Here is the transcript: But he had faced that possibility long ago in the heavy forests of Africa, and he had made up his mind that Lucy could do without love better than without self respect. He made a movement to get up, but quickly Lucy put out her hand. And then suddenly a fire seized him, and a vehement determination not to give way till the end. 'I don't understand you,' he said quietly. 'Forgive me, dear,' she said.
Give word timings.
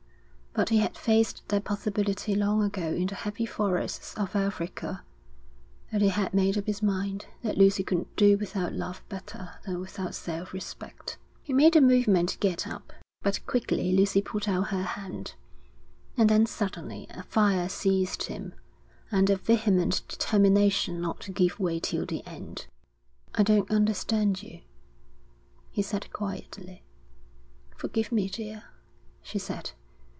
But 0.53 0.67
he 0.67 0.79
had 0.79 0.97
faced 0.97 1.47
that 1.47 1.63
possibility 1.63 2.35
long 2.35 2.61
ago 2.61 2.83
in 2.89 3.07
the 3.07 3.15
heavy 3.15 3.45
forests 3.45 4.13
of 4.15 4.35
Africa, 4.35 5.01
and 5.93 6.01
he 6.03 6.09
had 6.09 6.33
made 6.33 6.57
up 6.57 6.65
his 6.67 6.83
mind 6.83 7.25
that 7.41 7.57
Lucy 7.57 7.83
could 7.83 8.13
do 8.17 8.37
without 8.37 8.73
love 8.73 9.01
better 9.07 9.51
than 9.65 9.79
without 9.79 10.13
self 10.13 10.51
respect. 10.51 11.17
He 11.41 11.53
made 11.53 11.77
a 11.77 11.81
movement 11.81 12.27
to 12.29 12.37
get 12.37 12.67
up, 12.67 12.91
but 13.21 13.45
quickly 13.47 13.93
Lucy 13.95 14.21
put 14.21 14.49
out 14.49 14.67
her 14.67 14.83
hand. 14.83 15.35
And 16.17 16.29
then 16.29 16.45
suddenly 16.45 17.07
a 17.11 17.23
fire 17.23 17.69
seized 17.69 18.23
him, 18.23 18.53
and 19.09 19.29
a 19.29 19.37
vehement 19.37 20.01
determination 20.09 20.99
not 20.99 21.21
to 21.21 21.31
give 21.31 21.61
way 21.61 21.79
till 21.79 22.05
the 22.05 22.27
end. 22.27 22.65
'I 23.35 23.43
don't 23.43 23.71
understand 23.71 24.43
you,' 24.43 24.59
he 25.71 25.81
said 25.81 26.11
quietly. 26.11 26.83
'Forgive 27.77 28.11
me, 28.11 28.27
dear,' 28.27 28.65
she 29.21 29.39
said. 29.39 29.71